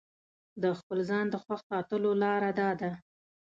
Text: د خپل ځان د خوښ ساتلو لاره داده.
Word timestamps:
د 0.61 0.63
خپل 0.79 0.97
ځان 1.09 1.25
د 1.29 1.35
خوښ 1.43 1.59
ساتلو 1.69 2.11
لاره 2.23 2.51
داده. 2.59 2.91